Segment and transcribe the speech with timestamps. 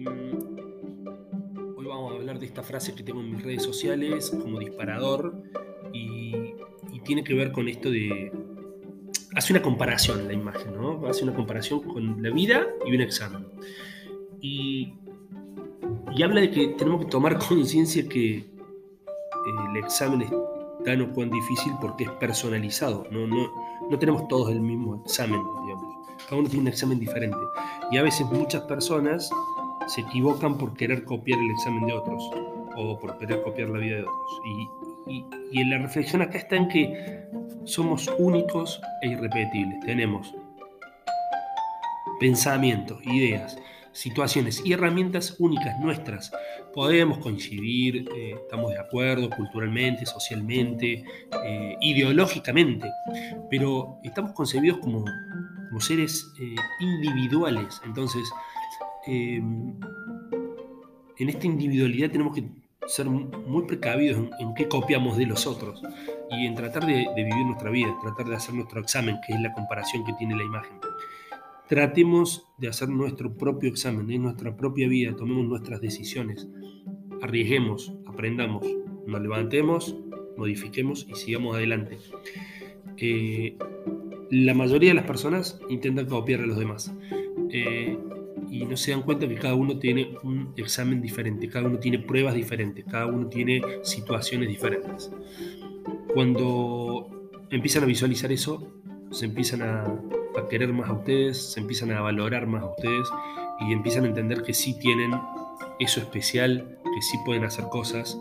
[0.00, 4.58] Mm, hoy vamos a hablar de esta frase que tengo en mis redes sociales como
[4.58, 5.34] disparador
[5.92, 6.54] y,
[7.04, 8.32] tiene que ver con esto de...
[9.36, 11.06] Hace una comparación la imagen, ¿no?
[11.06, 13.46] Hace una comparación con la vida y un examen.
[14.40, 14.94] Y,
[16.16, 18.46] y habla de que tenemos que tomar conciencia que eh,
[19.70, 20.32] el examen es
[20.84, 23.06] tan o cuán difícil porque es personalizado.
[23.12, 23.52] No, no,
[23.88, 25.96] no tenemos todos el mismo examen, digamos.
[26.24, 27.38] Cada uno tiene un examen diferente.
[27.92, 29.30] Y a veces muchas personas
[29.86, 32.22] se equivocan por querer copiar el examen de otros
[32.76, 34.40] o por querer copiar la vida de otros.
[35.06, 37.26] Y, y, y la reflexión acá está en que
[37.64, 39.80] somos únicos e irrepetibles.
[39.84, 40.34] Tenemos
[42.18, 43.58] pensamientos, ideas,
[43.92, 46.30] situaciones y herramientas únicas nuestras.
[46.74, 51.04] Podemos coincidir, eh, estamos de acuerdo culturalmente, socialmente,
[51.44, 52.88] eh, ideológicamente,
[53.50, 55.04] pero estamos concebidos como,
[55.68, 57.80] como seres eh, individuales.
[57.84, 58.30] Entonces,
[59.06, 59.42] eh,
[61.18, 62.44] en esta individualidad tenemos que
[62.86, 65.82] ser muy precavidos en, en, qué copiamos de los otros
[66.30, 69.40] y en tratar de, de vivir nuestra vida, tratar de hacer nuestro examen, que es
[69.40, 70.78] la comparación que tiene la imagen
[71.68, 76.48] tratemos de hacer nuestro propio examen, en nuestra propia vida, tomemos nuestras decisiones,
[77.22, 78.64] arriesguemos, aprendamos,
[79.06, 79.96] nos levantemos,
[80.36, 81.98] modifiquemos y sigamos adelante.
[82.98, 83.56] Eh,
[84.30, 86.94] la mayoría de las personas intentan copiar a los demás
[87.50, 87.98] eh,
[88.50, 91.98] y no se dan cuenta que cada uno tiene un examen diferente, cada uno tiene
[91.98, 95.10] pruebas diferentes, cada uno tiene situaciones diferentes.
[96.12, 98.80] Cuando empiezan a visualizar eso,
[99.10, 103.08] se empiezan a, a querer más a ustedes, se empiezan a valorar más a ustedes
[103.60, 105.12] y empiezan a entender que sí tienen
[105.78, 108.18] eso especial, que sí pueden hacer cosas,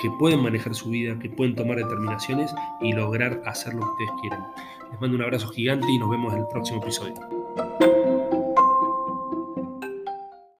[0.00, 4.10] que pueden manejar su vida, que pueden tomar determinaciones y lograr hacer lo que ustedes
[4.20, 4.40] quieren.
[4.90, 7.41] Les mando un abrazo gigante y nos vemos en el próximo episodio.